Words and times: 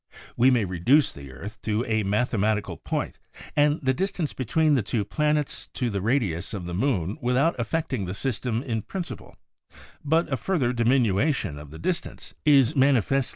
We 0.35 0.49
may 0.49 0.65
reduce 0.65 1.13
the 1.13 1.31
earth 1.31 1.61
to 1.61 1.85
a 1.85 2.01
mathematical 2.01 2.75
point 2.75 3.19
and 3.55 3.79
the 3.83 3.93
distance 3.93 4.33
between 4.33 4.73
the 4.73 4.81
two 4.81 5.05
planets 5.05 5.67
to 5.75 5.91
the 5.91 6.01
radius 6.01 6.55
of 6.55 6.65
the 6.65 6.73
moon 6.73 7.19
without 7.21 7.53
affecting 7.59 8.05
the 8.05 8.15
system 8.15 8.63
in 8.63 8.81
principle, 8.81 9.35
but 10.03 10.33
a 10.33 10.37
further 10.37 10.73
diminution 10.73 11.59
of 11.59 11.69
the 11.69 11.77
distance 11.77 12.33
is 12.45 12.75
mani 12.75 12.99
(Cont. 13.03 13.27